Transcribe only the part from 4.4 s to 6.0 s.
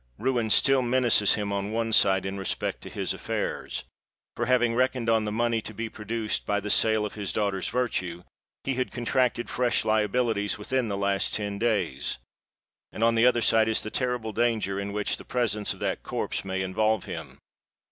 having reckoned on the money to be